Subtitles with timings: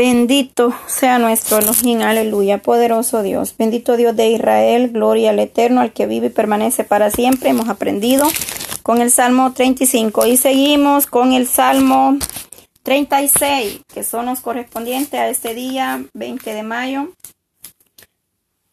[0.00, 3.54] Bendito sea nuestro Elohim, aleluya, poderoso Dios.
[3.58, 7.50] Bendito Dios de Israel, gloria al Eterno, al que vive y permanece para siempre.
[7.50, 8.26] Hemos aprendido
[8.82, 12.16] con el Salmo 35 y seguimos con el Salmo
[12.82, 17.12] 36, que son los correspondientes a este día 20 de mayo.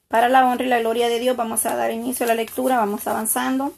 [0.07, 2.77] Para la honra y la gloria de Dios vamos a dar inicio a la lectura,
[2.77, 3.73] vamos avanzando.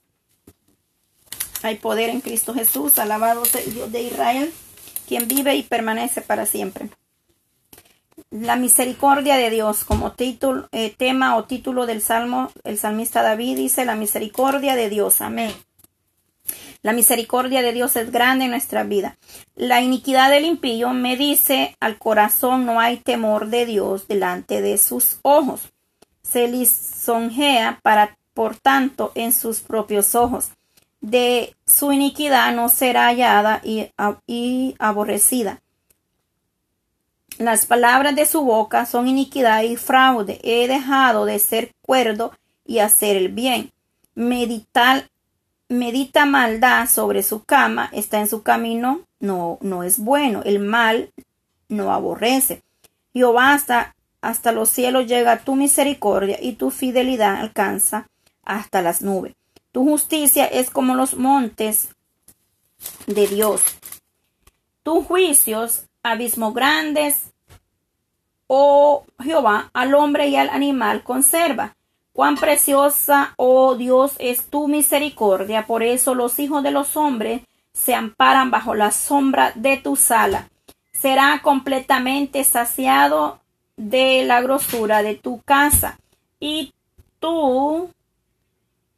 [1.64, 4.54] Hay poder en Cristo Jesús, alabado sea Dios de Israel,
[5.08, 6.92] quien vive y permanece para siempre
[8.32, 13.58] la misericordia de Dios como título, eh, tema o título del salmo, el salmista David
[13.58, 15.52] dice la misericordia de Dios, amén.
[16.82, 19.18] La misericordia de Dios es grande en nuestra vida.
[19.56, 24.78] La iniquidad del impío me dice al corazón no hay temor de Dios delante de
[24.78, 25.62] sus ojos.
[26.22, 30.52] Se lisonjea para, por tanto, en sus propios ojos.
[31.02, 33.90] De su iniquidad no será hallada y,
[34.26, 35.62] y aborrecida
[37.40, 40.42] las palabras de su boca son iniquidad y fraude.
[40.44, 42.34] He dejado de ser cuerdo
[42.66, 43.72] y hacer el bien.
[44.14, 45.06] medita
[46.26, 50.42] maldad sobre su cama, está en su camino, no, no es bueno.
[50.44, 51.14] El mal
[51.70, 52.62] no aborrece.
[53.14, 58.10] Jehová hasta, hasta los cielos llega tu misericordia y tu fidelidad alcanza
[58.44, 59.34] hasta las nubes.
[59.72, 61.96] Tu justicia es como los montes
[63.08, 63.62] de Dios.
[64.84, 67.29] Tus juicios abismo grandes
[68.50, 71.76] oh Jehová, al hombre y al animal conserva.
[72.12, 75.68] Cuán preciosa, oh Dios, es tu misericordia.
[75.68, 80.50] Por eso los hijos de los hombres se amparan bajo la sombra de tu sala.
[80.92, 83.40] Será completamente saciado
[83.78, 86.00] de la grosura de tu casa.
[86.40, 86.74] Y
[87.20, 87.92] tú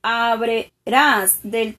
[0.01, 1.77] abrirás del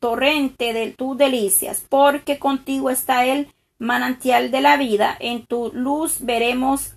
[0.00, 6.18] torrente de tus delicias, porque contigo está el manantial de la vida, en tu luz
[6.20, 6.94] veremos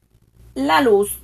[0.53, 1.17] la luz.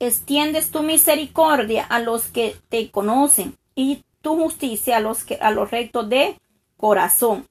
[0.00, 5.50] Extiendes tu misericordia a los que te conocen y tu justicia a los que a
[5.50, 6.40] los rectos de
[6.76, 7.46] corazón.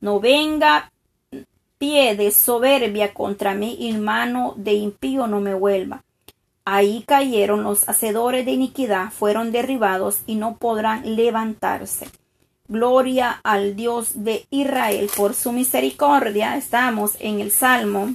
[0.00, 0.90] No venga
[1.76, 6.02] pie de soberbia contra mí y mano de impío no me vuelva.
[6.64, 12.08] Ahí cayeron los hacedores de iniquidad, fueron derribados y no podrán levantarse.
[12.70, 16.54] Gloria al Dios de Israel por su misericordia.
[16.54, 18.12] Estamos en el Salmo.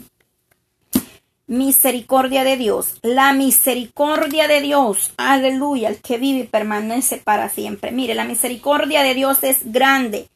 [1.47, 2.99] Misericordia de Dios.
[3.01, 5.11] La misericordia de Dios.
[5.17, 5.89] Aleluya.
[5.89, 7.91] El que vive y permanece para siempre.
[7.91, 10.29] Mire, la misericordia de Dios es grande.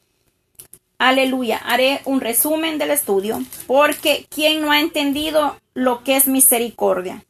[0.98, 1.58] Aleluya.
[1.58, 3.40] Haré un resumen del estudio.
[3.68, 7.24] Porque ¿quién no ha entendido lo que es misericordia?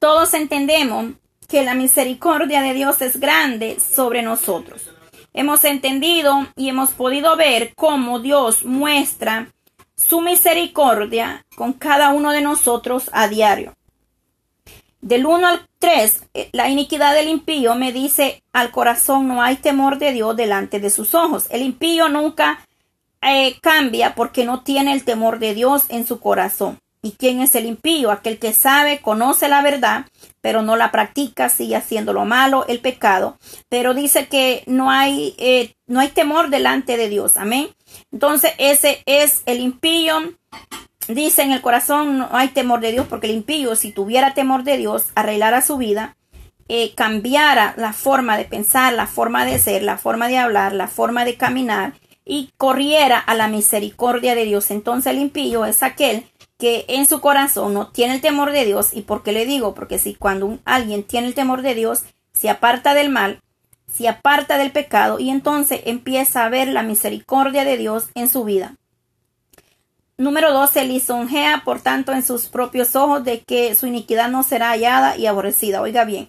[0.00, 1.12] Todos entendemos
[1.48, 4.90] que la misericordia de Dios es grande sobre nosotros.
[5.32, 9.50] Hemos entendido y hemos podido ver cómo Dios muestra
[9.96, 13.74] su misericordia con cada uno de nosotros a diario.
[15.00, 19.56] Del 1 al 3, eh, la iniquidad del impío me dice al corazón no hay
[19.56, 21.46] temor de Dios delante de sus ojos.
[21.50, 22.60] El impío nunca
[23.22, 26.78] eh, cambia porque no tiene el temor de Dios en su corazón.
[27.00, 28.10] ¿Y quién es el impío?
[28.10, 30.06] Aquel que sabe, conoce la verdad,
[30.48, 33.36] pero no la practica, sigue haciendo lo malo, el pecado.
[33.68, 37.36] Pero dice que no hay, eh, no hay temor delante de Dios.
[37.36, 37.68] Amén.
[38.10, 40.14] Entonces ese es el impío.
[41.06, 44.64] Dice en el corazón no hay temor de Dios, porque el impío, si tuviera temor
[44.64, 46.16] de Dios, arreglara su vida,
[46.66, 50.88] eh, cambiara la forma de pensar, la forma de ser, la forma de hablar, la
[50.88, 51.92] forma de caminar
[52.24, 54.70] y corriera a la misericordia de Dios.
[54.70, 56.24] Entonces el impío es aquel
[56.58, 58.90] que en su corazón no tiene el temor de Dios.
[58.92, 59.74] ¿Y por qué le digo?
[59.74, 62.02] Porque si cuando alguien tiene el temor de Dios,
[62.32, 63.40] se aparta del mal,
[63.86, 68.44] se aparta del pecado y entonces empieza a ver la misericordia de Dios en su
[68.44, 68.74] vida.
[70.16, 74.42] Número dos, se lisonjea, por tanto, en sus propios ojos de que su iniquidad no
[74.42, 75.80] será hallada y aborrecida.
[75.80, 76.28] Oiga bien,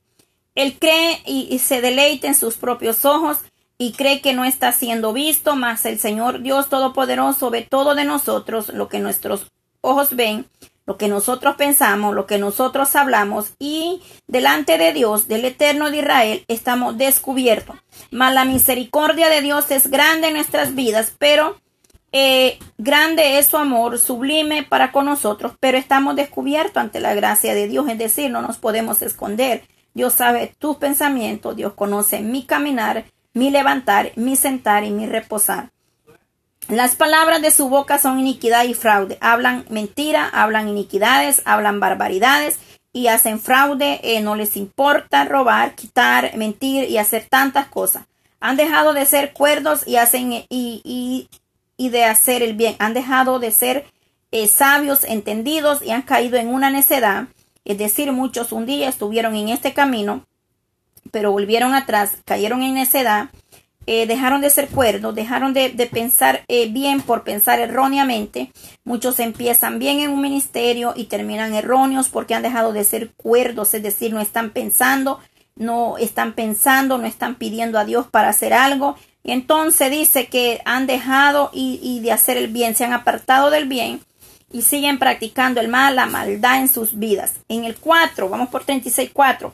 [0.53, 3.39] él cree y, y se deleita en sus propios ojos
[3.79, 8.03] y cree que no está siendo visto, mas el Señor Dios Todopoderoso ve todo de
[8.03, 9.47] nosotros, lo que nuestros
[9.81, 10.45] ojos ven,
[10.85, 15.99] lo que nosotros pensamos, lo que nosotros hablamos y delante de Dios, del Eterno de
[15.99, 17.75] Israel, estamos descubiertos.
[18.09, 21.57] Mas la misericordia de Dios es grande en nuestras vidas, pero
[22.11, 27.53] eh, grande es su amor, sublime para con nosotros, pero estamos descubiertos ante la gracia
[27.53, 29.61] de Dios, es decir, no nos podemos esconder.
[29.93, 35.69] Dios sabe tus pensamientos, Dios conoce mi caminar, mi levantar, mi sentar y mi reposar.
[36.69, 39.17] Las palabras de su boca son iniquidad y fraude.
[39.21, 42.59] Hablan mentira, hablan iniquidades, hablan barbaridades
[42.93, 43.99] y hacen fraude.
[44.03, 48.03] Eh, no les importa robar, quitar, mentir y hacer tantas cosas.
[48.39, 51.27] Han dejado de ser cuerdos y hacen y,
[51.75, 52.75] y de hacer el bien.
[52.77, 53.85] Han dejado de ser
[54.31, 57.29] eh, sabios, entendidos y han caído en una necedad.
[57.65, 60.25] Es decir, muchos un día estuvieron en este camino,
[61.11, 63.29] pero volvieron atrás, cayeron en necedad,
[63.85, 68.51] eh, dejaron de ser cuerdos, dejaron de, pensar eh, bien por pensar erróneamente.
[68.83, 73.73] Muchos empiezan bien en un ministerio y terminan erróneos porque han dejado de ser cuerdos,
[73.73, 75.19] es decir, no están pensando,
[75.55, 78.95] no están pensando, no están pidiendo a Dios para hacer algo.
[79.23, 83.49] Y entonces dice que han dejado y, y de hacer el bien, se han apartado
[83.49, 84.01] del bien
[84.51, 87.33] y siguen practicando el mal, la maldad en sus vidas.
[87.47, 89.53] En el 4, vamos por 36.4.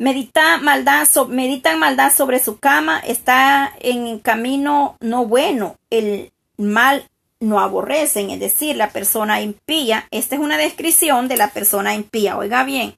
[0.00, 5.76] Medita maldad, meditan maldad sobre su cama, está en camino no bueno.
[5.90, 7.06] El mal
[7.38, 10.08] no aborrecen, es decir, la persona impía.
[10.10, 12.38] Esta es una descripción de la persona impía.
[12.38, 12.96] Oiga bien.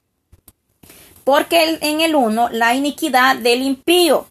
[1.25, 4.29] Porque en el 1, la iniquidad del impío.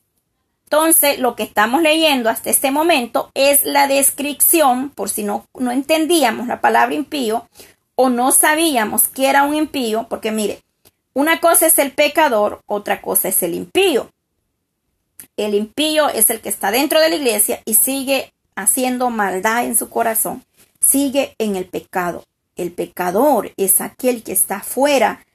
[0.63, 5.71] Entonces, lo que estamos leyendo hasta este momento es la descripción, por si no, no
[5.71, 7.50] entendíamos la palabra impío
[7.95, 10.62] o no sabíamos que era un impío, porque mire,
[11.13, 14.09] una cosa es el pecador, otra cosa es el impío.
[15.37, 19.77] El impío es el que está dentro de la iglesia y sigue haciendo maldad en
[19.77, 20.43] su corazón,
[20.79, 22.25] sigue en el pecado.
[22.55, 25.25] El pecador es aquel que está fuera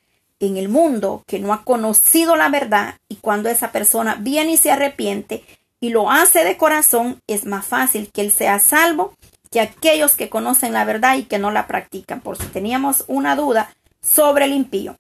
[0.41, 4.57] en el mundo que no ha conocido la verdad y cuando esa persona viene y
[4.57, 5.45] se arrepiente
[5.81, 9.15] y lo hace de corazón, es más fácil que él sea salvo
[9.51, 12.21] que aquellos que conocen la verdad y que no la practican.
[12.21, 14.97] Por si teníamos una duda sobre el impío.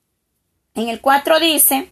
[0.76, 1.90] En el 4 dice,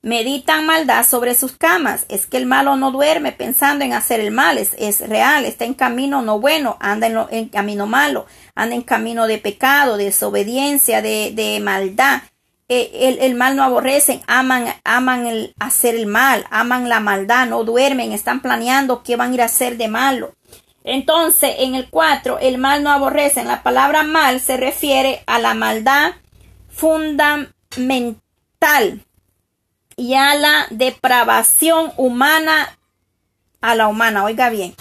[0.00, 2.06] meditan maldad sobre sus camas.
[2.08, 5.74] Es que el malo no duerme pensando en hacer el mal, es, real, está en
[5.74, 11.60] camino no bueno, anda en, camino malo, anda en camino de pecado, de desobediencia, de,
[11.62, 12.22] maldad.
[12.68, 17.64] Eh, el, mal no aborrecen, aman, aman el hacer el mal, aman la maldad, no
[17.64, 20.34] duermen, están planeando qué van a ir a hacer de malo.
[20.84, 23.46] Entonces, en el 4, el mal no aborrecen.
[23.46, 26.14] La palabra mal se refiere a la maldad
[27.72, 29.04] fundamental
[29.96, 32.78] y a la depravación humana
[33.60, 34.24] a la humana.
[34.24, 34.74] Oiga bien,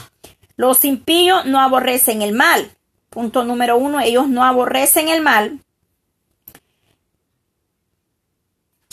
[0.55, 2.71] los impíos no aborrecen el mal.
[3.09, 5.59] Punto número uno, ellos no aborrecen el mal.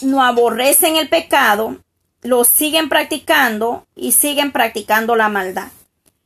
[0.03, 1.79] no aborrecen el pecado,
[2.23, 5.69] lo siguen practicando y siguen practicando la maldad.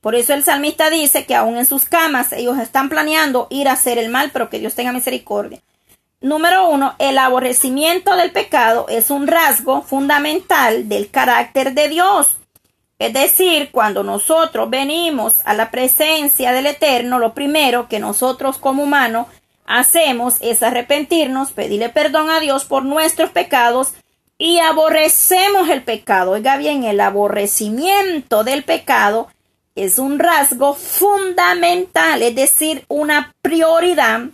[0.01, 3.73] Por eso el salmista dice que aún en sus camas ellos están planeando ir a
[3.73, 5.61] hacer el mal, pero que Dios tenga misericordia.
[6.23, 12.37] Número uno, el aborrecimiento del pecado es un rasgo fundamental del carácter de Dios.
[12.97, 18.83] Es decir, cuando nosotros venimos a la presencia del Eterno, lo primero que nosotros como
[18.83, 19.27] humanos
[19.65, 23.91] hacemos es arrepentirnos, pedirle perdón a Dios por nuestros pecados
[24.37, 26.31] y aborrecemos el pecado.
[26.31, 29.27] Oiga bien, el aborrecimiento del pecado
[29.75, 34.29] es un rasgo fundamental, es decir, una prioridad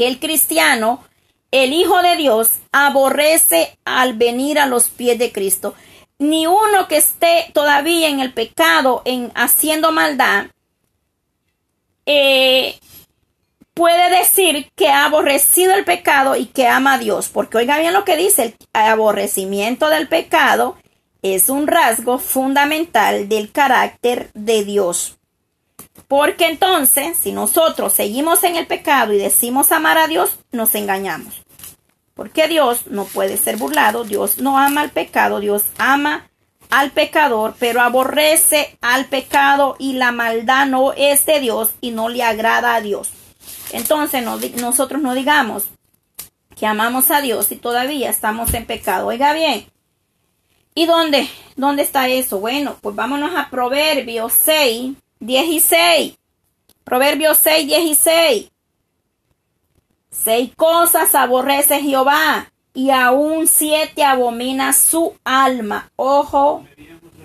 [0.00, 1.04] que el cristiano,
[1.50, 5.74] el Hijo de Dios, aborrece al venir a los pies de Cristo.
[6.18, 10.46] Ni uno que esté todavía en el pecado, en haciendo maldad,
[12.06, 12.78] eh,
[13.74, 17.92] puede decir que ha aborrecido el pecado y que ama a Dios, porque oiga bien
[17.92, 20.78] lo que dice, el aborrecimiento del pecado
[21.20, 25.19] es un rasgo fundamental del carácter de Dios.
[26.10, 31.40] Porque entonces, si nosotros seguimos en el pecado y decimos amar a Dios, nos engañamos.
[32.14, 36.28] Porque Dios no puede ser burlado, Dios no ama al pecado, Dios ama
[36.68, 42.08] al pecador, pero aborrece al pecado y la maldad no es de Dios y no
[42.08, 43.10] le agrada a Dios.
[43.70, 44.24] Entonces
[44.60, 45.66] nosotros no digamos
[46.58, 49.06] que amamos a Dios y todavía estamos en pecado.
[49.06, 49.64] Oiga bien.
[50.74, 51.30] ¿Y dónde?
[51.54, 52.40] ¿Dónde está eso?
[52.40, 56.18] Bueno, pues vámonos a Proverbios 6, 16.
[56.84, 58.50] Proverbios 6, 16.
[60.10, 65.90] Seis cosas aborrece Jehová y aún siete abomina su alma.
[65.96, 66.64] Ojo,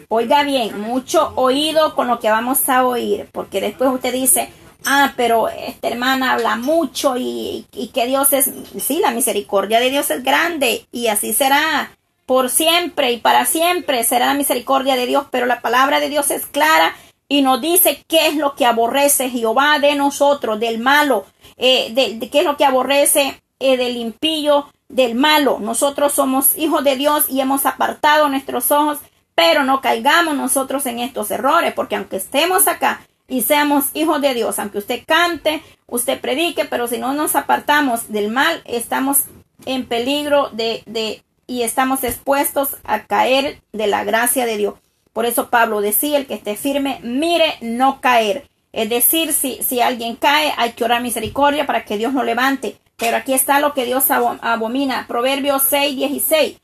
[0.08, 4.50] oiga bien, mucho oído con lo que vamos a oír, porque después usted dice,
[4.86, 10.12] ah, pero esta hermana habla mucho y, que Dios es, sí, la misericordia de Dios
[10.12, 11.92] es grande y así será
[12.26, 16.32] por siempre y para siempre será la misericordia de Dios, pero la palabra de Dios
[16.32, 16.96] es clara
[17.28, 21.26] y nos dice qué es lo que aborrece Jehová de nosotros, del malo,
[21.58, 25.58] eh, de, qué es lo que aborrece eh, del impío, del malo.
[25.60, 29.00] Nosotros somos hijos de Dios y hemos apartado nuestros ojos,
[29.34, 34.34] pero no caigamos nosotros en estos errores, porque aunque estemos acá y seamos hijos de
[34.34, 34.60] Dios.
[34.60, 39.24] Aunque usted cante, usted predique, pero si no nos apartamos del mal, estamos
[39.66, 44.76] en peligro de, de y estamos expuestos a caer de la gracia de Dios.
[45.16, 48.50] Por eso Pablo decía, el que esté firme, mire no caer.
[48.74, 52.82] Es decir, si, si alguien cae, hay que orar misericordia para que Dios lo levante.
[52.98, 55.06] Pero aquí está lo que Dios abomina.
[55.08, 56.58] Proverbios 6, 16.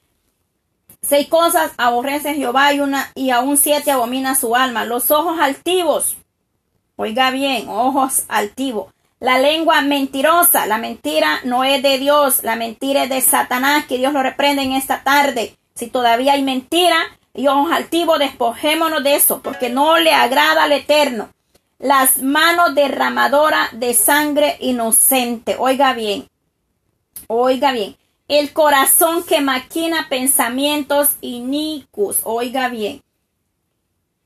[1.02, 4.84] Seis cosas aborrece Jehová y, una, y aún siete abomina su alma.
[4.84, 6.18] Los ojos altivos.
[6.98, 8.94] Oiga bien, ojos altivos.
[9.22, 10.66] La lengua mentirosa.
[10.66, 12.44] La mentira no es de Dios.
[12.44, 13.86] La mentira es de Satanás.
[13.86, 15.56] Que Dios lo reprende en esta tarde.
[15.74, 16.98] Si todavía hay mentira
[17.34, 19.42] y altivos, despojémonos de eso.
[19.42, 21.30] Porque no le agrada al Eterno.
[21.80, 25.56] Las manos derramadoras de sangre inocente.
[25.58, 26.28] Oiga bien.
[27.28, 27.96] Oiga bien
[28.32, 32.22] el corazón que maquina pensamientos inicuos.
[32.24, 33.04] Oiga bien.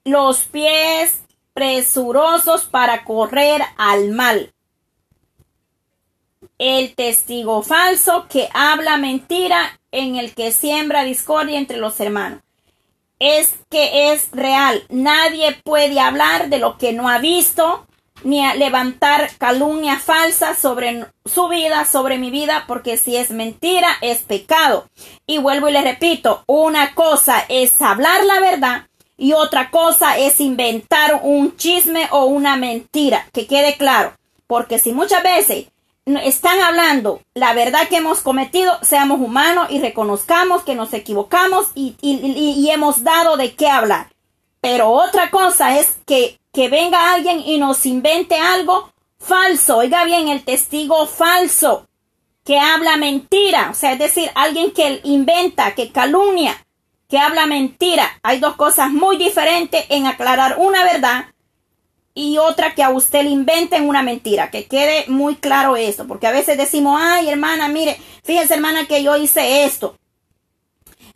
[0.04, 1.22] Los pies
[1.56, 4.54] presurosos para correr al mal.
[6.60, 12.42] El testigo falso que habla mentira en el que siembra discordia entre los hermanos.
[13.20, 14.84] Es que es real.
[14.90, 17.86] Nadie puede hablar de lo que no ha visto,
[18.24, 24.20] ni levantar calumnia falsa sobre su vida, sobre mi vida, porque si es mentira, es
[24.20, 24.90] pecado.
[25.28, 30.40] Y vuelvo y le repito, una cosa es hablar la verdad y otra cosa es
[30.40, 34.14] inventar un chisme o una mentira, que quede claro,
[34.48, 35.68] porque si muchas veces
[36.06, 41.96] están hablando la verdad que hemos cometido, seamos humanos y reconozcamos que nos equivocamos y,
[42.02, 44.14] y hemos dado de qué hablar.
[44.62, 49.78] Pero otra cosa es que que venga alguien y nos invente algo falso.
[49.78, 51.86] Oiga bien, el testigo falso
[52.46, 56.66] que habla mentira, o sea, es decir, alguien que inventa, que calumnia,
[57.10, 58.10] que habla mentira.
[58.24, 61.26] Hay dos cosas muy diferentes en aclarar una verdad
[62.16, 64.50] y otra que a usted le inventen una mentira.
[64.50, 69.04] Que quede muy claro eso, porque a veces decimos, ay, hermana, mire, fíjese, hermana, que
[69.04, 69.98] yo hice esto.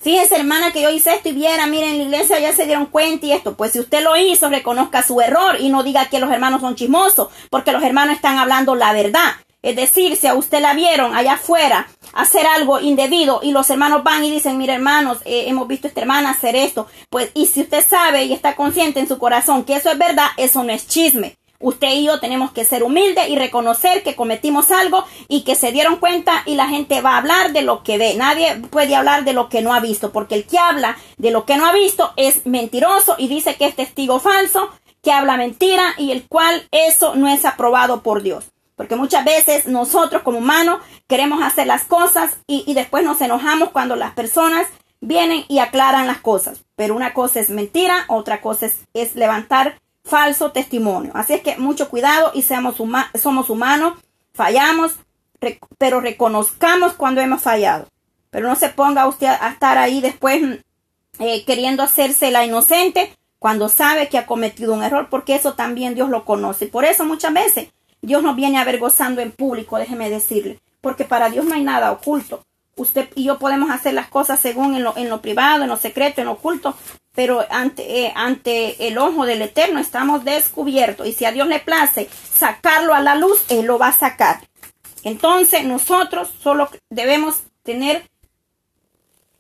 [0.02, 2.86] Fíjese, hermana, que yo hice esto y viera, miren, en la iglesia ya se dieron
[2.86, 3.56] cuenta y esto.
[3.56, 6.76] Pues si usted lo hizo, reconozca su error y no diga que los hermanos son
[6.76, 9.32] chismosos, porque los hermanos están hablando la verdad.
[9.62, 14.04] Es decir, si a usted la vieron allá afuera hacer algo indebido y los hermanos
[14.04, 17.48] van y dicen, mire hermanos, eh, hemos visto a esta hermana hacer esto, pues y
[17.48, 20.72] si usted sabe y está consciente en su corazón que eso es verdad, eso no
[20.72, 21.36] es chisme.
[21.62, 25.74] Usted y yo tenemos que ser humildes y reconocer que cometimos algo y que se
[25.74, 28.16] dieron cuenta y la gente va a hablar de lo que ve.
[28.16, 31.44] Nadie puede hablar de lo que no ha visto, porque el que habla de lo
[31.44, 34.70] que no ha visto es mentiroso y dice que es testigo falso,
[35.04, 38.46] que habla mentira y el cual eso no es aprobado por Dios.
[38.80, 43.98] Porque muchas veces nosotros como humanos queremos hacer las cosas y, después nos enojamos cuando
[43.98, 44.68] las personas
[45.02, 46.64] vienen y aclaran las cosas.
[46.78, 51.12] Pero una cosa es mentira, otra cosa es, levantar falso testimonio.
[51.14, 52.76] Así es que mucho cuidado y seamos
[53.22, 53.96] somos humanos,
[54.34, 54.96] fallamos,
[55.78, 57.86] pero reconozcamos cuando hemos fallado.
[58.30, 60.42] Pero no se ponga usted a estar ahí después
[61.20, 65.96] eh, queriendo hacerse la inocente cuando sabe que ha cometido un error, porque eso también
[65.96, 66.68] Dios lo conoce.
[66.68, 67.68] Por eso muchas veces
[68.02, 72.46] Dios nos viene avergonzando en público, déjeme decirle, porque para Dios no hay nada oculto.
[72.76, 75.76] Usted y yo podemos hacer las cosas según en lo, en lo privado, en lo
[75.76, 76.76] secreto, en lo oculto,
[77.14, 81.06] pero ante, eh, ante el ojo del Eterno estamos descubiertos.
[81.06, 84.40] Y si a Dios le place sacarlo a la luz, Él lo va a sacar.
[85.04, 88.10] Entonces nosotros solo debemos tener,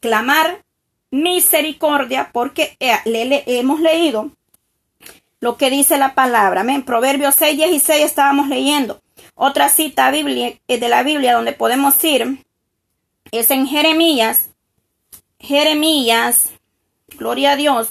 [0.01, 0.63] clamar
[1.11, 4.31] misericordia, porque eh, le, hemos leído
[5.39, 6.61] lo que dice la palabra.
[6.61, 6.83] Amén.
[6.83, 9.01] Proverbios 6, 16 estábamos leyendo.
[9.35, 12.45] Otra cita eh, de la Biblia donde podemos ir
[13.31, 14.49] es en Jeremías.
[15.39, 16.51] Jeremías
[17.17, 17.89] Gloria a Dios.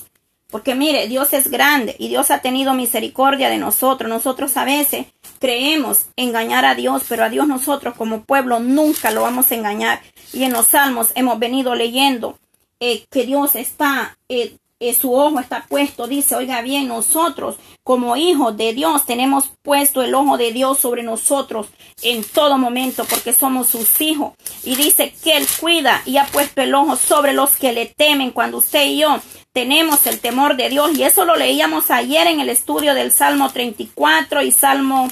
[0.50, 4.08] Porque mire, Dios es grande y Dios ha tenido misericordia de nosotros.
[4.08, 5.06] Nosotros a veces
[5.38, 10.00] creemos engañar a Dios, pero a Dios nosotros como pueblo nunca lo vamos a engañar.
[10.32, 12.38] Y en los salmos hemos venido leyendo
[12.80, 18.16] eh, que Dios está eh, eh, su ojo está puesto, dice, oiga bien, nosotros como
[18.16, 21.68] hijos de Dios tenemos puesto el ojo de Dios sobre nosotros
[22.02, 24.34] en todo momento porque somos sus hijos.
[24.62, 28.30] Y dice que Él cuida y ha puesto el ojo sobre los que le temen
[28.30, 29.20] cuando usted y yo
[29.52, 30.96] tenemos el temor de Dios.
[30.96, 35.08] Y eso lo leíamos ayer en el estudio del Salmo 34 y Salmo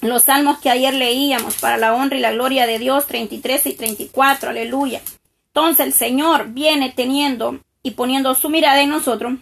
[0.00, 3.74] los salmos que ayer leíamos para la honra y la gloria de Dios 33 y
[3.74, 5.00] 34, aleluya.
[5.46, 9.34] Entonces el Señor viene teniendo y poniendo su mirada en nosotros,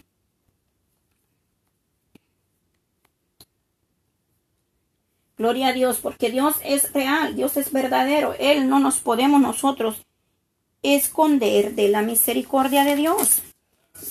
[5.40, 8.34] Gloria a Dios, porque Dios es real, Dios es verdadero.
[8.38, 10.04] Él no nos podemos nosotros
[10.82, 13.40] esconder de la misericordia de Dios.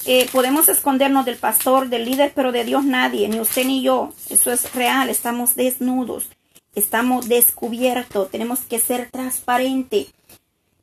[0.07, 4.11] Eh, podemos escondernos del pastor, del líder, pero de Dios nadie, ni usted ni yo.
[4.31, 6.29] Eso es real, estamos desnudos,
[6.73, 10.07] estamos descubiertos, tenemos que ser transparentes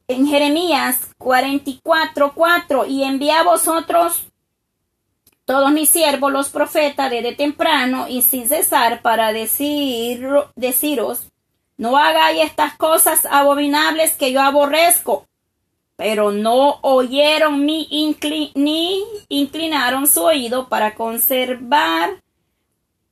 [0.09, 4.27] en Jeremías 44, 4, y envía a vosotros
[5.45, 11.29] todos mis siervos, los profetas, desde temprano y sin cesar para decir, deciros,
[11.77, 15.27] no hagáis estas cosas abominables que yo aborrezco.
[15.95, 17.89] Pero no oyeron ni,
[18.55, 22.23] ni inclinaron su oído para conservar,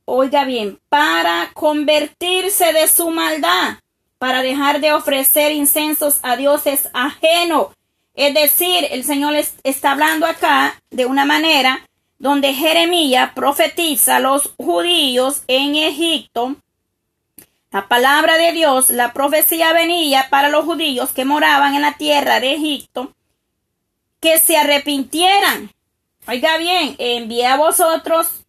[0.05, 3.79] oiga bien, para convertirse de su maldad,
[4.25, 7.67] para dejar de ofrecer incensos a dioses ajenos.
[8.15, 11.87] Es decir, el Señor está hablando acá de una manera
[12.19, 16.57] donde Jeremías profetiza a los judíos en Egipto.
[17.71, 22.41] La palabra de Dios, la profecía venía para los judíos que moraban en la tierra
[22.41, 23.13] de Egipto,
[24.21, 25.71] que se arrepintieran.
[26.27, 28.47] Oiga bien, envié a vosotros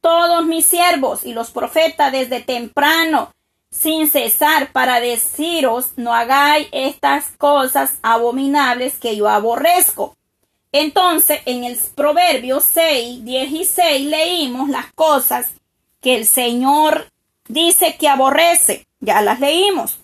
[0.00, 3.34] todos mis siervos y los profetas desde temprano,
[3.70, 10.16] sin cesar, para deciros, no hagáis estas cosas abominables que yo aborrezco.
[10.72, 15.52] Entonces, en el Proverbio 6, 16 leímos las cosas
[16.00, 17.10] que el Señor
[17.48, 18.86] dice que aborrece.
[19.00, 19.98] Ya las leímos.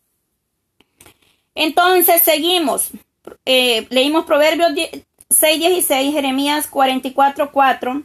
[1.54, 2.90] Entonces, seguimos.
[3.44, 4.72] Eh, leímos Proverbios
[5.28, 8.02] 6, 16, Jeremías 44, 4.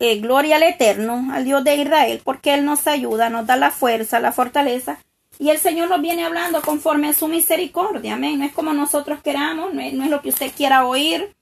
[0.00, 3.70] Eh, gloria al Eterno, al Dios de Israel, porque Él nos ayuda, nos da la
[3.70, 4.98] fuerza, la fortaleza
[5.40, 8.14] y el Señor nos viene hablando conforme a su misericordia.
[8.14, 8.38] Amén.
[8.38, 11.34] No es como nosotros queramos, no es, lo que usted quiera oír,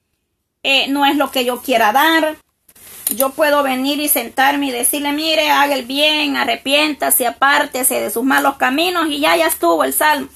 [0.62, 2.36] eh, no es lo que yo quiera dar.
[3.16, 8.22] Yo puedo venir y sentarme y decirle, mire, haga el bien, arrepiéntase, apártese de sus
[8.22, 10.28] malos caminos y ya, ya estuvo el salmo.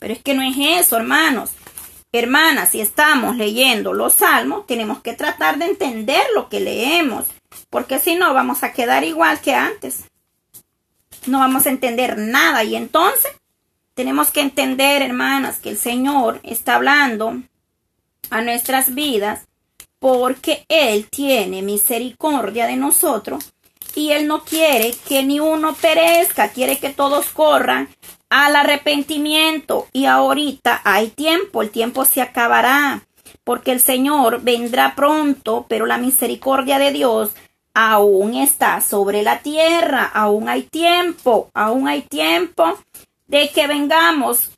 [0.00, 1.50] Pero es que no es eso, hermanos.
[2.10, 7.26] Hermanas, si estamos leyendo los salmos, tenemos que tratar de entender lo que leemos,
[7.70, 10.04] porque si no, vamos a quedar igual que antes
[11.26, 12.64] no vamos a entender nada.
[12.64, 13.32] Y entonces
[13.94, 17.42] tenemos que entender, hermanas, que el Señor está hablando
[18.30, 19.46] a nuestras vidas
[19.98, 23.52] porque Él tiene misericordia de nosotros
[23.94, 27.88] y Él no quiere que ni uno perezca, quiere que todos corran
[28.28, 29.86] al arrepentimiento.
[29.92, 33.06] Y ahorita hay tiempo, el tiempo se acabará,
[33.44, 37.30] porque el Señor vendrá pronto, pero la misericordia de Dios
[37.74, 42.78] aún está sobre la tierra, aún hay tiempo, aún hay tiempo
[43.26, 44.52] de que vengamos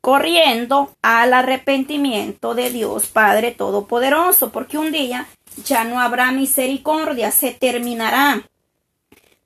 [0.00, 5.26] corriendo al arrepentimiento de Dios Padre Todopoderoso, porque un día
[5.64, 8.48] ya no habrá misericordia, se terminará.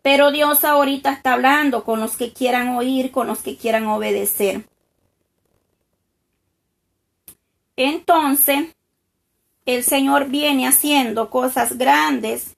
[0.02, 4.64] Pero Dios ahorita está hablando con los que quieran oír, con los que quieran obedecer.
[7.76, 8.76] Entonces,
[9.66, 12.56] el Señor viene haciendo cosas grandes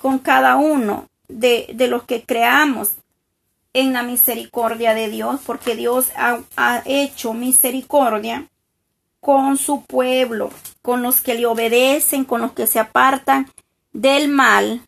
[0.00, 2.92] con cada uno de, los que creamos
[3.72, 8.48] en la misericordia de Dios, porque Dios ha, ha, hecho misericordia
[9.20, 10.50] con su pueblo,
[10.82, 13.50] con los que le obedecen, con los que se apartan
[13.92, 14.82] del mal,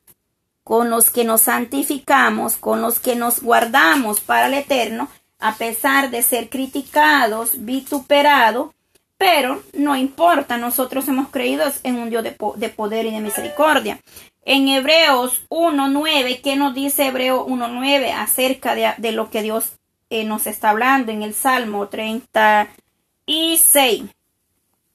[0.65, 6.11] con los que nos santificamos, con los que nos guardamos para el eterno, a pesar
[6.11, 8.71] de ser criticados, vituperados,
[9.19, 14.01] pero no importa, nosotros hemos creído en un Dios de, de poder y de misericordia.
[14.45, 19.79] En Hebreos 1.9, ¿qué nos dice Hebreo 1.9 acerca de, lo que Dios
[20.11, 24.03] eh, nos está hablando en el Salmo 36?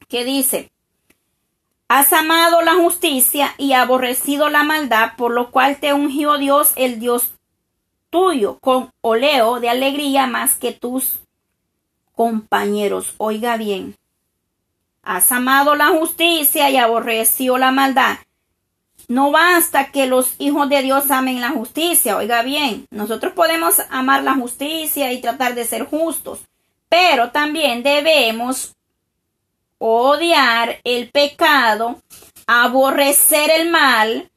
[0.09, 0.69] ¿Qué dice?
[1.87, 6.99] Has amado la justicia y aborrecido la maldad, por lo cual te ungió Dios, el
[6.99, 7.31] Dios
[8.09, 11.19] tuyo, con oleo de alegría más que tus
[12.13, 13.15] compañeros.
[13.17, 13.95] Oiga bien.
[15.03, 18.17] Has amado la justicia y aborrecido la maldad.
[19.09, 24.21] No basta que los hijos de Dios amen la justicia, oiga bien, nosotros podemos amar
[24.23, 26.39] la justicia y tratar de ser justos,
[26.89, 28.75] pero también debemos
[29.77, 32.01] odiar el pecado,
[32.47, 34.29] aborrecer el mal.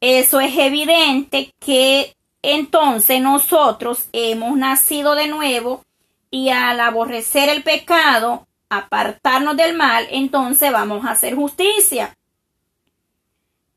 [0.00, 5.84] Eso es evidente que entonces nosotros hemos nacido de nuevo
[6.30, 12.16] y al aborrecer el pecado, apartarnos del mal, entonces vamos a hacer justicia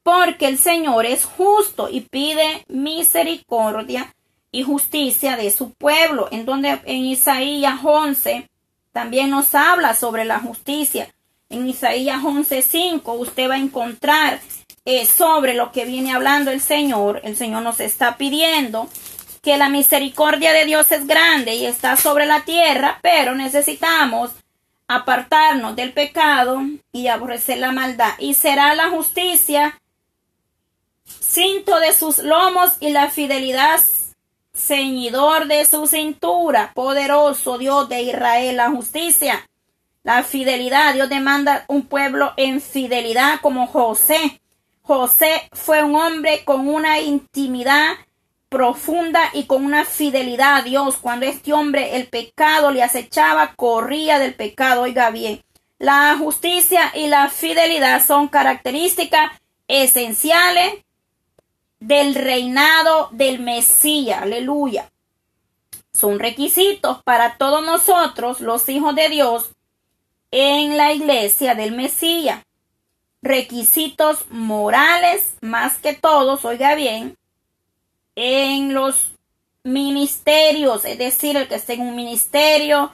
[0.09, 4.15] porque el Señor es justo y pide misericordia
[4.51, 8.49] y justicia de su pueblo, en donde en Isaías 11
[8.91, 11.13] también nos habla sobre la justicia.
[11.47, 14.39] En Isaías 11:5 usted va a encontrar
[14.83, 17.21] eh, sobre lo que viene hablando el Señor.
[17.23, 18.89] El Señor nos está pidiendo
[19.43, 24.31] que la misericordia de Dios es grande y está sobre la tierra, pero necesitamos
[24.87, 28.13] apartarnos del pecado y aborrecer la maldad.
[28.17, 29.79] Y será la justicia
[31.29, 33.79] cinto de sus lomos y la fidelidad
[34.53, 39.47] ceñidor de su cintura, poderoso Dios de Israel, la justicia,
[40.03, 40.95] la fidelidad.
[40.95, 44.41] Dios demanda un pueblo en fidelidad como José.
[44.81, 47.93] José fue un hombre con una intimidad
[48.49, 50.97] profunda y con una fidelidad a Dios.
[50.97, 54.81] Cuando este hombre el pecado le acechaba, corría del pecado.
[54.81, 55.43] Oiga bien,
[55.77, 59.31] la justicia y la fidelidad son características
[59.67, 60.73] esenciales
[61.79, 64.21] del reinado del Mesías.
[64.21, 64.91] Aleluya.
[65.93, 69.51] Son requisitos para todos nosotros, los hijos de Dios,
[70.31, 72.43] en la iglesia del Mesías.
[73.21, 77.17] Requisitos morales, más que todos, oiga bien,
[78.15, 79.11] en los
[79.63, 82.93] ministerios, es decir, el que esté en un ministerio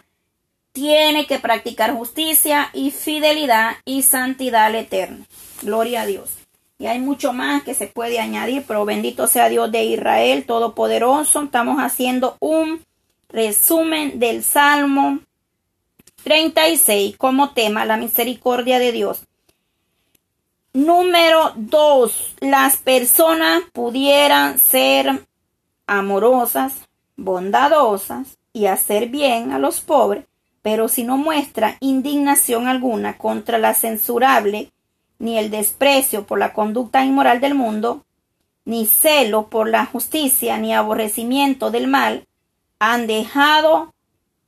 [0.71, 5.25] tiene que practicar justicia y fidelidad y santidad al eterno.
[5.61, 6.34] Gloria a Dios.
[6.77, 11.43] Y hay mucho más que se puede añadir, pero bendito sea Dios de Israel Todopoderoso.
[11.43, 12.83] Estamos haciendo un
[13.29, 15.19] resumen del Salmo
[16.23, 19.21] 36 como tema la misericordia de Dios.
[20.73, 22.35] Número 2.
[22.41, 25.25] Las personas pudieran ser
[25.87, 26.73] amorosas,
[27.15, 30.25] bondadosas y hacer bien a los pobres,
[30.61, 34.71] pero si no muestra indignación alguna contra la censurable,
[35.19, 38.05] ni el desprecio por la conducta inmoral del mundo,
[38.65, 42.27] ni celo por la justicia, ni aborrecimiento del mal,
[42.79, 43.93] han dejado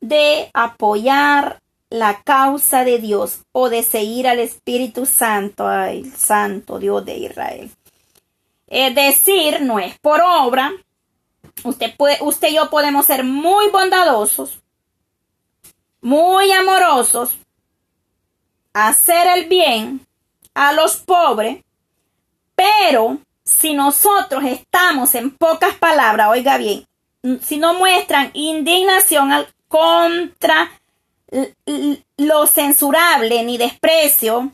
[0.02, 7.06] de apoyar la causa de Dios o de seguir al Espíritu Santo, al Santo Dios
[7.06, 7.72] de Israel.
[8.68, 10.74] Es decir, no es por obra.
[11.64, 14.62] Usted, puede, usted y yo podemos ser muy bondadosos,
[16.02, 17.38] muy amorosos,
[18.74, 20.07] hacer el bien
[20.58, 21.64] a los pobres,
[22.56, 26.86] pero si nosotros estamos en pocas palabras, oiga bien,
[27.42, 29.32] si no muestran indignación
[29.68, 30.72] contra
[32.18, 34.52] lo censurable ni desprecio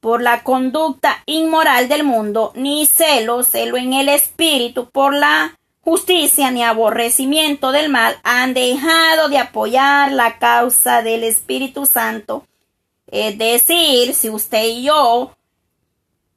[0.00, 6.50] por la conducta inmoral del mundo, ni celo, celo en el espíritu por la justicia,
[6.50, 12.46] ni aborrecimiento del mal, han dejado de apoyar la causa del Espíritu Santo.
[13.08, 15.36] Es decir, si usted y yo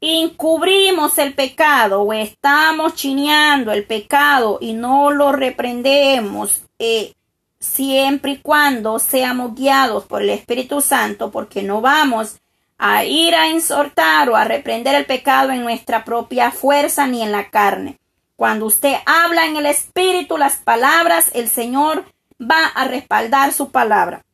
[0.01, 7.13] encubrimos el pecado o estamos chineando el pecado y no lo reprendemos, eh,
[7.59, 12.39] siempre y cuando seamos guiados por el Espíritu Santo, porque no vamos
[12.77, 17.31] a ir a insortar o a reprender el pecado en nuestra propia fuerza ni en
[17.31, 17.99] la carne.
[18.35, 22.05] Cuando usted habla en el Espíritu las palabras, el Señor
[22.39, 24.25] va a respaldar su palabra.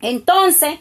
[0.00, 0.78] Entonces,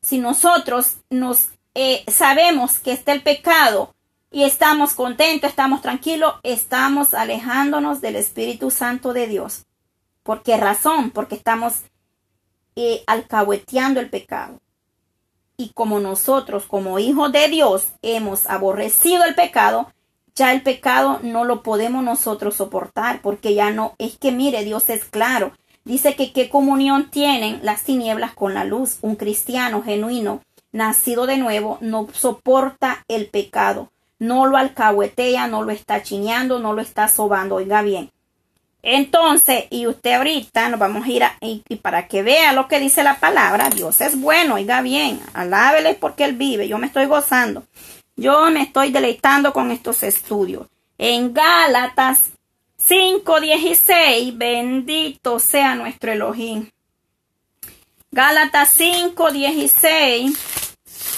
[0.00, 3.94] si nosotros nos eh, sabemos que está el pecado
[4.30, 9.66] y estamos contentos, estamos tranquilos, estamos alejándonos del Espíritu Santo de Dios.
[10.22, 11.10] ¿Por qué razón?
[11.10, 11.74] Porque estamos
[12.76, 14.60] eh, alcahueteando el pecado.
[15.56, 19.92] Y como nosotros, como hijos de Dios, hemos aborrecido el pecado,
[20.34, 24.90] ya el pecado no lo podemos nosotros soportar, porque ya no, es que mire, Dios
[24.90, 25.52] es claro.
[25.84, 28.98] Dice que qué comunión tienen las tinieblas con la luz.
[29.02, 30.40] Un cristiano genuino,
[30.74, 33.90] nacido de nuevo, no soporta el pecado.
[34.18, 37.54] No lo alcahuetea, no lo está chineando, no lo está sobando.
[37.56, 38.10] Oiga bien,
[38.86, 42.78] entonces, y usted ahorita nos vamos a ir a, y, para que vea lo que
[42.78, 47.06] dice la palabra, Dios es bueno, oiga bien, alábele porque Él vive, yo me estoy
[47.06, 47.64] gozando,
[48.14, 50.66] yo me estoy deleitando con estos estudios.
[50.98, 52.32] En Gálatas
[52.86, 56.68] 5.16, bendito sea nuestro Elohim.
[58.10, 60.36] Gálatas 5.16,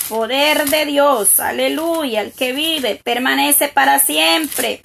[0.08, 4.82] poder de Dios, aleluya, el que vive, permanece para siempre.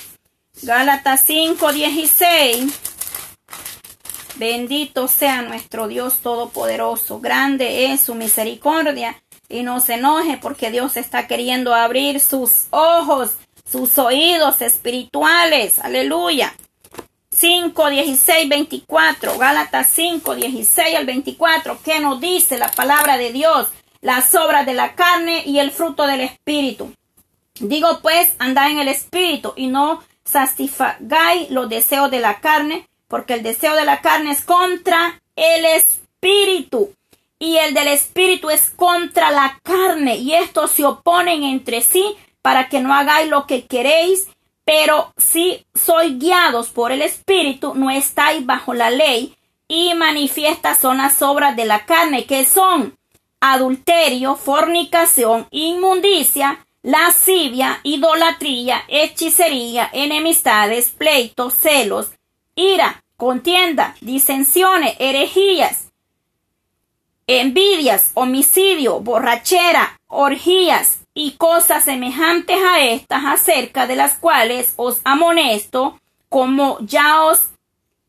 [0.62, 2.72] Gálatas 5:16.
[4.36, 7.20] Bendito sea nuestro Dios Todopoderoso.
[7.20, 9.22] Grande es su misericordia.
[9.50, 13.32] Y no se enoje porque Dios está queriendo abrir sus ojos,
[13.70, 15.78] sus oídos espirituales.
[15.80, 16.56] Aleluya.
[17.32, 19.38] 5, 16, 24.
[19.38, 21.80] Gálatas 5, 16 al 24.
[21.84, 23.68] ¿Qué nos dice la palabra de Dios?
[24.02, 26.94] Las obras de la carne y el fruto del espíritu.
[27.60, 33.34] Digo pues, anda en el espíritu y no satisfagáis los deseos de la carne, porque
[33.34, 36.94] el deseo de la carne es contra el espíritu
[37.42, 42.70] y el del espíritu es contra la carne y estos se oponen entre sí para
[42.70, 44.28] que no hagáis lo que queréis,
[44.64, 49.36] pero si sois guiados por el espíritu no estáis bajo la ley
[49.68, 52.96] y manifiestas son las obras de la carne que son
[53.42, 62.12] adulterio, fornicación, inmundicia, lascivia, idolatría, hechicería, enemistades, pleitos, celos,
[62.56, 65.90] ira, contienda, disensiones, herejías,
[67.28, 76.00] envidias, homicidio, borrachera, orgías y cosas semejantes a estas, acerca de las cuales os amonesto,
[76.30, 77.50] como ya os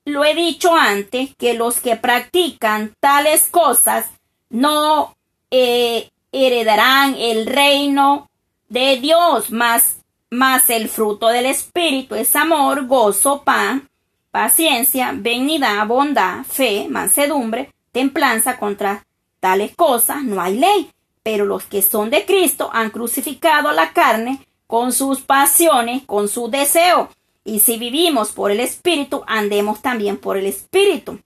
[0.05, 4.07] lo he dicho antes, que los que practican tales cosas
[4.51, 5.14] no
[5.53, 8.29] eh, heredarán el reino
[8.69, 9.99] de Dios, más,
[10.31, 13.83] más el fruto del Espíritu es amor, gozo, paz,
[14.31, 19.05] paciencia, benignidad, bondad, fe, mansedumbre, templanza contra
[19.43, 20.91] tales cosas no hay ley.
[21.23, 26.49] Pero los que son de Cristo han crucificado la carne con sus pasiones, con su
[26.49, 27.11] deseo.
[27.45, 31.19] Y si vivimos por el Espíritu, andemos también por el Espíritu.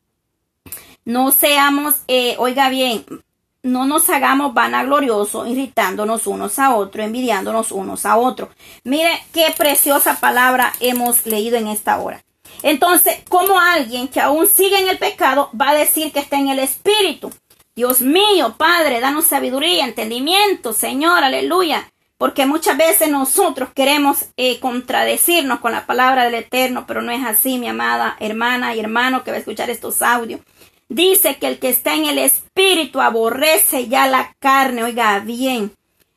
[1.05, 3.07] No seamos, eh, oiga bien,
[3.67, 8.51] no nos hagamos vanagloriosos, irritándonos unos a otros, envidiándonos unos a otros.
[8.85, 12.23] Mire qué preciosa palabra hemos leído en esta hora.
[12.63, 16.49] Entonces, ¿cómo alguien que aún sigue en el pecado va a decir que está en
[16.49, 17.31] el Espíritu?
[17.75, 21.91] Dios mío, Padre, danos sabiduría, entendimiento, Señor, aleluya.
[22.19, 27.23] Porque muchas veces nosotros queremos eh, contradecirnos con la palabra del Eterno, pero no es
[27.27, 30.41] así, mi amada hermana y hermano que va a escuchar estos audios.
[30.89, 34.85] Dice que el que está en el espíritu aborrece ya la carne.
[34.85, 35.73] Oiga bien,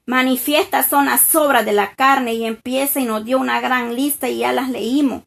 [0.06, 4.30] manifiestas son las obras de la carne y empieza y nos dio una gran lista
[4.30, 5.24] y ya las leímos.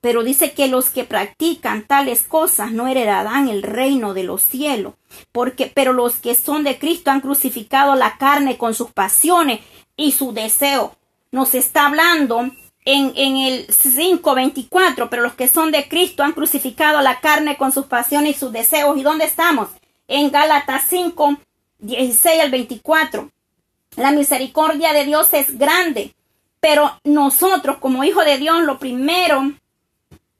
[0.00, 4.94] Pero dice que los que practican tales cosas no heredarán el reino de los cielos.
[5.30, 9.60] Porque, pero los que son de Cristo han crucificado la carne con sus pasiones
[9.96, 10.96] y su deseo.
[11.32, 12.50] Nos está hablando
[12.84, 17.72] en, en el 5.24, pero los que son de Cristo han crucificado la carne con
[17.72, 18.96] sus pasiones y sus deseos.
[18.96, 19.68] ¿Y dónde estamos?
[20.08, 21.38] En Gálatas 5,
[21.78, 23.30] 16 al 24.
[23.96, 26.14] La misericordia de Dios es grande,
[26.60, 29.52] pero nosotros como hijos de Dios, lo primero,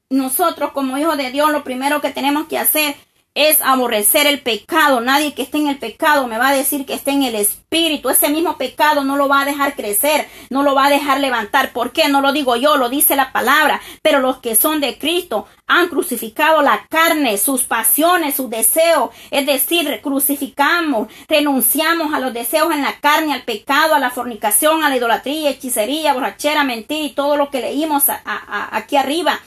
[0.09, 2.97] nosotros como hijos de Dios, lo primero que tenemos que hacer
[3.35, 5.01] es aborrecer el pecado.
[5.01, 8.11] Nadie que esté en el pecado me va a decir que esté en el espíritu.
[8.11, 11.73] Ese mismo pecado no lo va a dejar crecer, no lo va a dejar levantar.
[11.73, 12.09] ¿Por qué?
[12.09, 13.81] No lo digo yo, lo dice la palabra.
[14.03, 19.11] Pero los que son de Cristo han crucificado la carne, sus pasiones, sus deseos.
[19.31, 24.83] Es decir, crucificamos, renunciamos a los deseos en la carne, al pecado, a la fornicación,
[24.83, 29.39] a la idolatría, hechicería, borrachera, mentira y todo lo que leímos aquí arriba.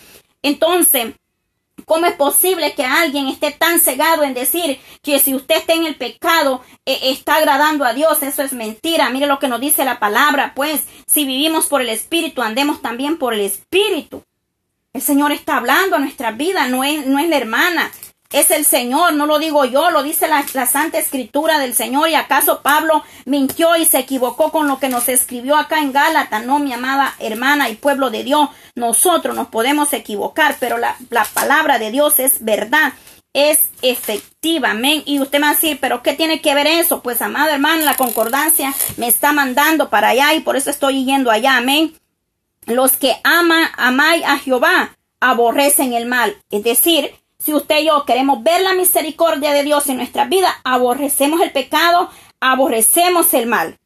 [0.41, 1.13] Entonces,
[1.85, 5.85] ¿Cómo es posible que alguien esté tan cegado en decir que si usted está en
[5.85, 8.23] el pecado eh, está agradando a Dios?
[8.23, 9.09] Eso es mentira.
[9.09, 13.17] Mire lo que nos dice la palabra, pues si vivimos por el Espíritu, andemos también
[13.17, 14.23] por el Espíritu.
[14.93, 17.91] El Señor está hablando a nuestra vida, no es, no es la hermana
[18.33, 22.09] es el Señor, no lo digo yo, lo dice la, Santa Escritura del Señor.
[22.09, 26.43] ¿Y acaso Pablo mintió y se equivocó con lo que nos escribió acá en Gálatas?
[26.45, 31.25] No, mi amada hermana y pueblo de Dios, nosotros nos podemos equivocar, pero la, la
[31.25, 32.93] palabra de Dios es verdad
[33.33, 35.01] es efectiva, amén.
[35.05, 37.01] Y usted me va a decir, pero ¿qué tiene que ver eso?
[37.01, 41.31] Pues, amada hermana, la concordancia me está mandando para allá y por eso estoy yendo
[41.31, 41.95] allá, amén.
[42.65, 46.37] Los que aman, amáis a Jehová, aborrecen el mal.
[46.51, 50.49] Es decir, si usted y yo queremos ver la misericordia de Dios en nuestra vida,
[50.63, 53.79] aborrecemos el pecado, aborrecemos el mal.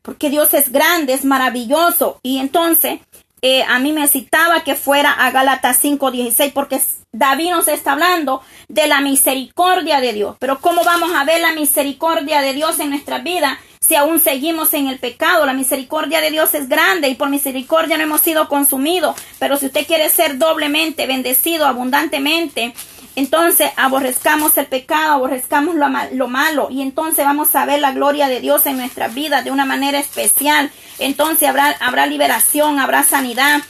[0.00, 2.20] Porque Dios es grande, es maravilloso.
[2.22, 3.00] Y entonces,
[3.42, 6.80] eh, a mí me citaba que fuera a Gálatas 5:16, porque
[7.12, 10.36] David nos está hablando de la misericordia de Dios.
[10.38, 14.72] Pero ¿cómo vamos a ver la misericordia de Dios en nuestra vida si aún seguimos
[14.72, 15.44] en el pecado.
[15.44, 19.14] La misericordia de Dios es grande y por misericordia no hemos sido consumidos.
[19.38, 22.74] Pero si usted quiere ser doblemente bendecido abundantemente,
[23.14, 28.28] entonces aborrezcamos el pecado, aborrezcamos lo, lo malo y entonces vamos a ver la gloria
[28.28, 30.70] de Dios en nuestra vida de una manera especial.
[30.98, 33.60] Entonces habrá, habrá liberación, habrá sanidad,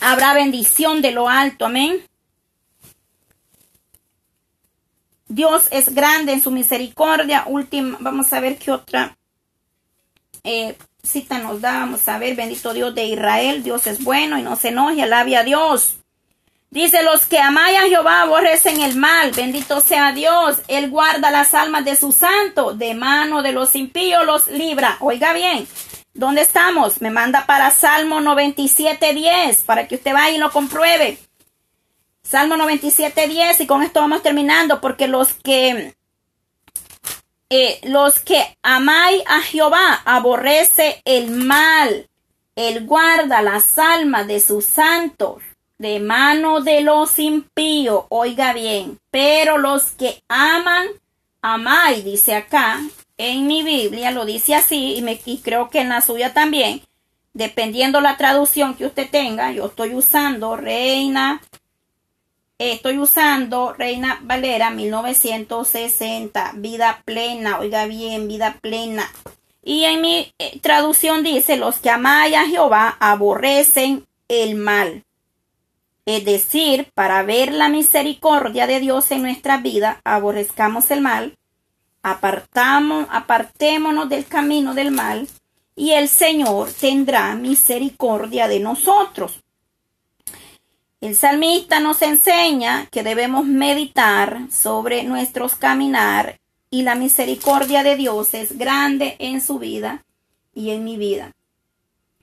[0.00, 1.66] habrá bendición de lo alto.
[1.66, 2.02] Amén.
[5.28, 7.44] Dios es grande en su misericordia.
[7.46, 9.14] Última, vamos a ver qué otra
[10.44, 14.42] eh, cita nos da, vamos a ver, bendito Dios de Israel, Dios es bueno y
[14.42, 15.96] no se enoje, alabe a Dios.
[16.70, 21.54] Dice, los que amáis a Jehová aborrecen el mal, bendito sea Dios, Él guarda las
[21.54, 24.96] almas de sus santos, de mano de los impíos los libra.
[25.00, 25.68] Oiga bien,
[26.14, 27.00] ¿dónde estamos?
[27.00, 31.18] Me manda para Salmo 97, 10, para que usted vaya y lo compruebe.
[32.24, 35.94] Salmo 97, 10, y con esto vamos terminando, porque los que
[37.56, 42.08] eh, los que amáis a Jehová aborrece el mal.
[42.56, 45.40] Él guarda las almas de sus santos
[45.78, 48.06] de mano de los impíos.
[48.08, 50.88] Oiga bien, pero los que aman,
[51.42, 52.80] amáis, dice acá,
[53.18, 56.82] en mi Biblia lo dice así, y, y creo que en la suya también,
[57.34, 61.40] dependiendo la traducción que usted tenga, yo estoy usando Reina
[62.58, 69.10] Estoy usando Reina Valera 1960, vida plena, oiga bien, vida plena.
[69.64, 75.02] Y en mi eh, traducción dice, los que amáis a Jehová aborrecen el mal.
[76.06, 81.36] Es decir, para ver la misericordia de Dios en nuestra vida, aborrezcamos el mal,
[82.04, 85.26] apartamos, apartémonos del camino del mal,
[85.74, 89.43] y el Señor tendrá misericordia de nosotros.
[91.04, 96.40] El salmista nos enseña que debemos meditar sobre nuestros caminar
[96.70, 100.02] y la misericordia de Dios es grande en su vida
[100.54, 101.32] y en mi vida.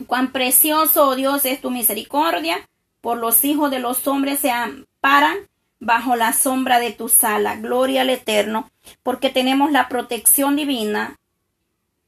[0.07, 2.67] Cuán precioso, oh Dios, es tu misericordia,
[3.01, 5.37] por los hijos de los hombres se amparan
[5.79, 7.57] bajo la sombra de tu sala.
[7.57, 8.71] Gloria al Eterno,
[9.03, 11.19] porque tenemos la protección divina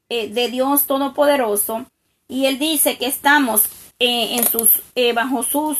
[0.09, 1.85] eh, de Dios Todopoderoso.
[2.27, 3.65] Y Él dice que estamos
[3.99, 5.77] eh, en sus, eh, bajo sus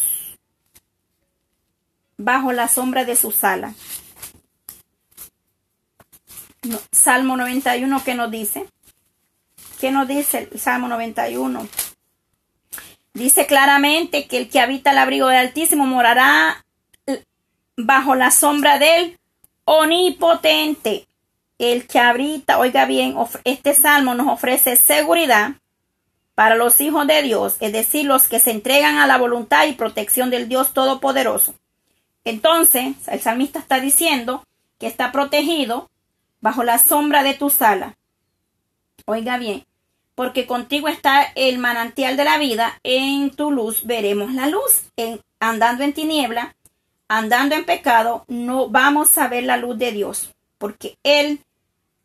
[2.23, 3.73] bajo la sombra de su sala.
[6.91, 8.65] Salmo 91, ¿qué nos dice?
[9.79, 11.67] ¿Qué nos dice el Salmo 91?
[13.13, 16.65] Dice claramente que el que habita el abrigo del Altísimo morará
[17.75, 19.19] bajo la sombra del
[19.65, 21.07] Omnipotente.
[21.59, 25.55] El que habita, oiga bien, este salmo nos ofrece seguridad
[26.33, 29.73] para los hijos de Dios, es decir, los que se entregan a la voluntad y
[29.73, 31.53] protección del Dios Todopoderoso.
[32.25, 34.43] Entonces, el salmista está diciendo
[34.79, 35.89] que está protegido
[36.41, 37.95] bajo la sombra de tu sala.
[39.05, 39.65] Oiga bien,
[40.15, 44.83] porque contigo está el manantial de la vida, en tu luz veremos la luz.
[45.39, 46.55] Andando en tiniebla,
[47.07, 51.41] andando en pecado, no vamos a ver la luz de Dios, porque el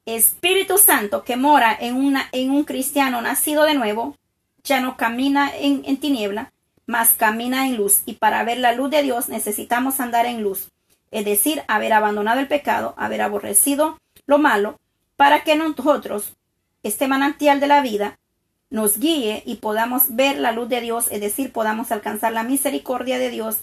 [0.07, 4.17] Espíritu Santo que mora en, en un cristiano nacido de nuevo,
[4.65, 6.53] ya no camina en, en tiniebla,
[6.89, 8.03] mas camina en luz.
[8.07, 10.71] Y para ver la luz de Dios necesitamos andar en luz,
[11.13, 14.81] es decir, haber abandonado el pecado, haber aborrecido lo malo,
[15.17, 16.35] para que nosotros,
[16.83, 18.19] este manantial de la vida,
[18.71, 23.19] nos guíe y podamos ver la luz de Dios, es decir, podamos alcanzar la misericordia
[23.19, 23.59] de Dios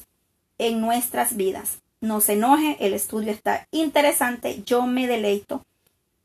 [0.60, 1.80] en nuestras vidas.
[2.02, 5.64] No se enoje, el estudio está interesante, yo me deleito,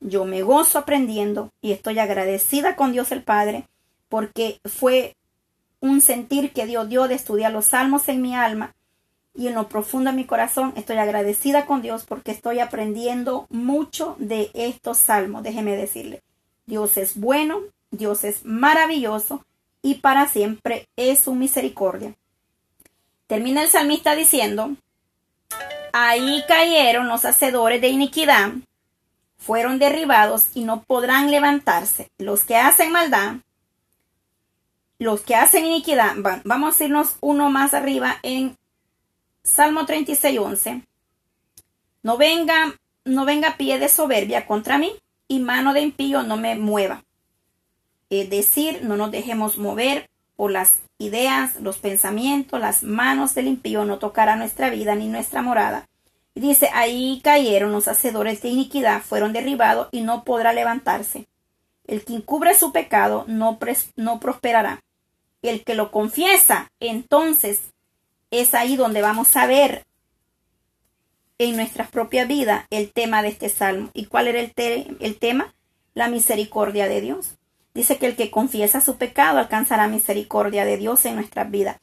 [0.01, 3.65] yo me gozo aprendiendo y estoy agradecida con Dios el Padre
[4.09, 5.17] porque fue
[5.81, 8.75] un sentir que Dios dio de estudiar los salmos en mi alma
[9.35, 14.17] y en lo profundo de mi corazón estoy agradecida con Dios porque estoy aprendiendo mucho
[14.19, 15.43] de estos salmos.
[15.43, 16.23] Déjeme decirle,
[16.67, 19.45] Dios es bueno, Dios es maravilloso
[19.83, 22.15] y para siempre es su misericordia.
[23.27, 24.77] Termina el salmista diciendo,
[25.93, 28.51] ahí cayeron los hacedores de iniquidad,
[29.39, 32.11] fueron derribados y no podrán levantarse.
[32.19, 33.37] Los que hacen maldad
[35.01, 38.59] los que hacen iniquidad, vamos a irnos uno más arriba en
[39.43, 40.83] Salmo 36, 11.
[42.03, 42.75] No venga,
[43.07, 44.93] no venga pie de soberbia contra mí
[45.27, 47.03] y mano de impío no me mueva.
[48.11, 53.87] Es decir, no nos dejemos mover por las ideas, los pensamientos, las manos del impío
[53.87, 55.89] no tocará nuestra vida ni nuestra morada.
[56.35, 61.27] Y dice, ahí cayeron los hacedores de iniquidad, fueron derribados y no podrá levantarse.
[61.87, 63.59] El que encubre su pecado no,
[63.97, 64.83] no prosperará
[65.43, 67.61] el que lo confiesa, entonces
[68.31, 69.87] es ahí donde vamos a ver
[71.39, 73.91] en nuestras propias vidas el tema de este salmo.
[73.95, 74.53] ¿Y cuál era el,
[75.01, 75.55] el tema?
[75.95, 77.37] La misericordia de Dios.
[77.73, 81.79] Dice que el que confiesa su pecado alcanzará misericordia de Dios en nuestras vidas.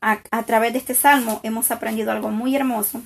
[0.00, 3.02] A, a, través de este salmo hemos aprendido algo muy hermoso.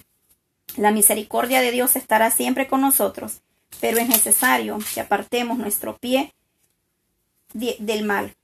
[0.77, 3.43] La misericordia de Dios estará siempre con nosotros,
[3.81, 6.33] pero es necesario que apartemos nuestro pie
[7.55, 8.35] del mal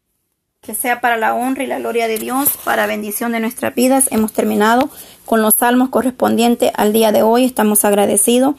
[0.60, 4.08] que sea para la honra y la gloria de Dios, para bendición de nuestras vidas.
[4.10, 4.90] Hemos terminado
[5.24, 7.44] con los salmos correspondientes al día de hoy.
[7.44, 8.56] Estamos agradecidos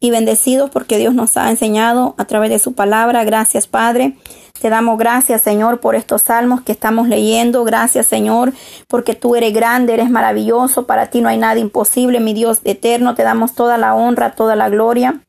[0.00, 3.24] y bendecidos porque Dios nos ha enseñado a través de su palabra.
[3.24, 4.16] Gracias, Padre.
[4.60, 7.62] Te damos gracias, Señor, por estos salmos que estamos leyendo.
[7.62, 8.52] Gracias, Señor,
[8.88, 10.86] porque tú eres grande, eres maravilloso.
[10.86, 13.14] Para ti no hay nada imposible, mi Dios eterno.
[13.14, 15.20] Te damos toda la honra, toda la gloria.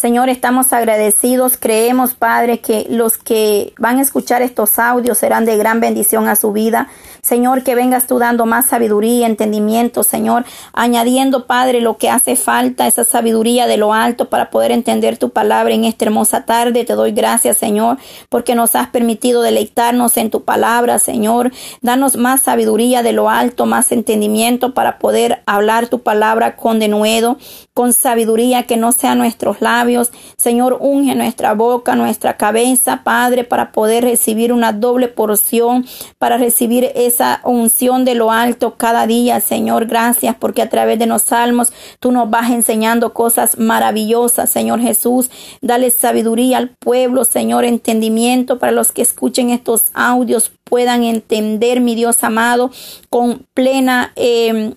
[0.00, 1.58] Señor, estamos agradecidos.
[1.58, 6.36] Creemos, Padre, que los que van a escuchar estos audios serán de gran bendición a
[6.36, 6.88] su vida.
[7.20, 12.86] Señor, que vengas tú dando más sabiduría, entendimiento, Señor, añadiendo, Padre, lo que hace falta,
[12.86, 16.86] esa sabiduría de lo alto para poder entender tu palabra en esta hermosa tarde.
[16.86, 17.98] Te doy gracias, Señor,
[18.30, 21.52] porque nos has permitido deleitarnos en tu palabra, Señor.
[21.82, 27.36] Danos más sabiduría de lo alto, más entendimiento para poder hablar tu palabra con denuedo,
[27.74, 29.89] con sabiduría que no sea nuestros labios
[30.36, 35.86] Señor, unge nuestra boca, nuestra cabeza, Padre, para poder recibir una doble porción,
[36.18, 39.40] para recibir esa unción de lo alto cada día.
[39.40, 44.80] Señor, gracias porque a través de los salmos tú nos vas enseñando cosas maravillosas, Señor
[44.80, 45.30] Jesús.
[45.60, 51.94] Dale sabiduría al pueblo, Señor, entendimiento para los que escuchen estos audios puedan entender, mi
[51.94, 52.70] Dios amado,
[53.10, 54.74] con plena eh,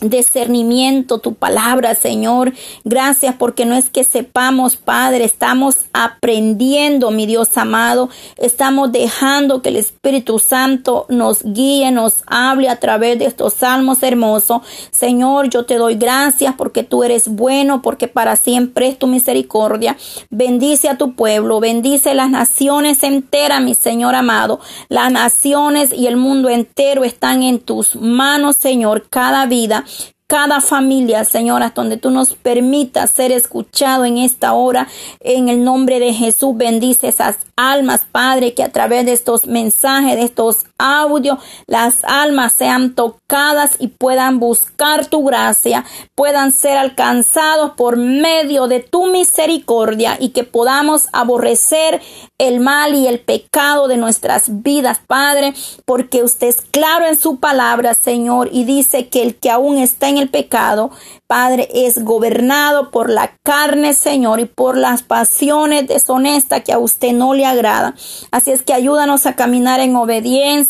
[0.00, 2.52] discernimiento tu palabra, Señor.
[2.84, 8.08] Gracias porque no es que sepamos, Padre, estamos aprendiendo, mi Dios amado.
[8.36, 14.02] Estamos dejando que el Espíritu Santo nos guíe, nos hable a través de estos salmos
[14.02, 14.62] hermosos.
[14.90, 19.96] Señor, yo te doy gracias porque tú eres bueno, porque para siempre es tu misericordia.
[20.30, 24.60] Bendice a tu pueblo, bendice las naciones enteras, mi Señor amado.
[24.88, 29.06] Las naciones y el mundo entero están en tus manos, Señor.
[29.10, 29.84] Cada vida
[30.30, 34.86] cada familia, Señor, hasta donde tú nos permitas ser escuchado en esta hora.
[35.18, 40.14] En el nombre de Jesús, bendice esas almas, Padre, que a través de estos mensajes,
[40.14, 47.72] de estos audios, las almas sean tocadas y puedan buscar tu gracia, puedan ser alcanzados
[47.76, 52.00] por medio de tu misericordia y que podamos aborrecer
[52.38, 55.54] el mal y el pecado de nuestras vidas, Padre,
[55.84, 60.08] porque usted es claro en su palabra, Señor, y dice que el que aún está
[60.08, 60.90] en el pecado,
[61.26, 67.12] Padre, es gobernado por la carne, Señor, y por las pasiones deshonestas que a usted
[67.12, 67.94] no le agrada.
[68.30, 69.92] Así es que ayúdanos a caminar en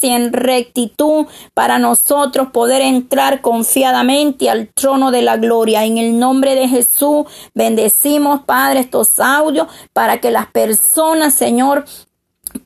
[0.00, 5.84] obediencia, en rectitud, para nosotros poder entrar confiadamente al trono de la gloria.
[5.84, 11.84] En el nombre de Jesús, bendecimos, Padre, estos audios para que las personas, Señor,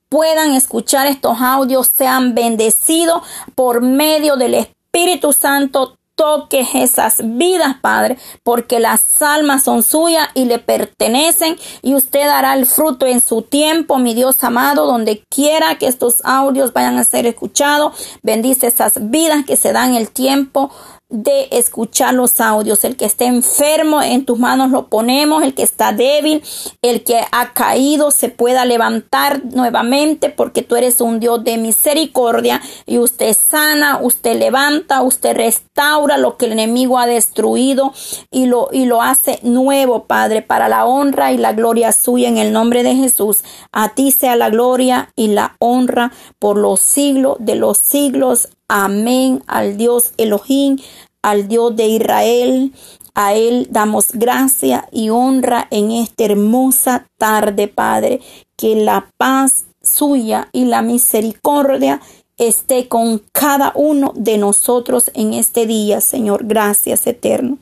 [0.08, 3.22] puedan escuchar estos audios, sean bendecidos
[3.54, 10.44] por medio del Espíritu Santo toques esas vidas, Padre, porque las almas son suyas y
[10.44, 15.76] le pertenecen y usted dará el fruto en su tiempo, mi Dios amado, donde quiera
[15.78, 17.94] que estos audios vayan a ser escuchados.
[18.22, 20.70] Bendice esas vidas que se dan el tiempo
[21.14, 22.84] de escuchar los audios.
[22.84, 25.44] El que esté enfermo, en tus manos lo ponemos.
[25.44, 26.42] El que está débil,
[26.82, 32.60] el que ha caído, se pueda levantar nuevamente porque tú eres un Dios de misericordia
[32.84, 37.92] y usted sana, usted levanta, usted restaura lo que el enemigo ha destruido
[38.32, 42.38] y lo, y lo hace nuevo, Padre, para la honra y la gloria suya en
[42.38, 43.44] el nombre de Jesús.
[43.70, 46.10] A ti sea la gloria y la honra
[46.40, 48.48] por los siglos de los siglos.
[48.66, 50.78] Amén al Dios Elohim,
[51.24, 52.72] al Dios de Israel.
[53.14, 58.20] A Él damos gracia y honra en esta hermosa tarde, Padre.
[58.56, 62.00] Que la paz suya y la misericordia
[62.36, 66.44] esté con cada uno de nosotros en este día, Señor.
[66.44, 67.58] Gracias, eterno.